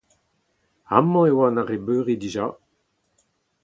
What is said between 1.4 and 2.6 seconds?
an arrebeuri dija.